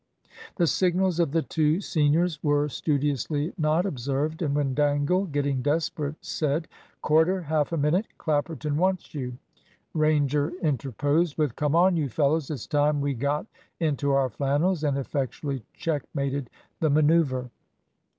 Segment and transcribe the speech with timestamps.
[0.55, 6.15] The signals of the two seniors were studiously not observed, and when Dangle, getting desperate,
[6.25, 6.67] said
[7.03, 9.37] "Corder, half a minute; Clapperton wants you."
[9.93, 13.45] Ranger interposed with "Come on, you fellows, it's time we got
[13.79, 16.49] into our flannels," and effectually checkmated
[16.79, 17.51] the manoeuvre.